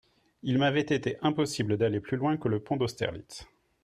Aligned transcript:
Il 0.41 0.57
m'avait 0.57 0.81
ete 0.89 1.19
impossible 1.21 1.77
d'aller 1.77 1.99
plus 1.99 2.17
loin 2.17 2.35
que 2.35 2.49
le 2.49 2.59
pont 2.59 2.75
d'Austerlitz. 2.75 3.47